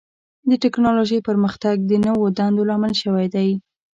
د 0.49 0.51
ټکنالوجۍ 0.63 1.19
پرمختګ 1.29 1.75
د 1.89 1.91
نوو 2.05 2.25
دندو 2.37 2.63
لامل 2.69 2.93
شوی 3.01 3.27
دی. 3.35 3.49